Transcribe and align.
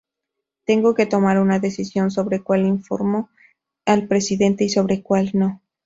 Tengo 0.65 0.95
que 0.95 1.05
tomar 1.05 1.37
una 1.37 1.59
decisión 1.59 2.09
sobre 2.09 2.41
cual 2.41 2.65
informo 2.65 3.29
al 3.85 4.07
Presidente 4.07 4.63
y 4.63 4.69
sobre 4.69 5.03
cual 5.03 5.29
no. 5.35 5.61